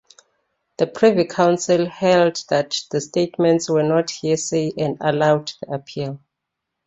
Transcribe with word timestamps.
The 0.77 0.87
Privy 0.87 1.25
Council 1.25 1.85
held 1.87 2.43
that 2.49 2.75
the 2.89 2.99
statements 2.99 3.69
were 3.69 3.83
not 3.83 4.09
hearsay 4.09 4.71
and 4.75 4.97
allowed 4.99 5.51
the 5.61 5.73
appeal. 5.75 6.19